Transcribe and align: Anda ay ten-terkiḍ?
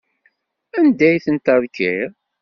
Anda 0.79 1.05
ay 1.09 1.19
ten-terkiḍ? 1.25 2.11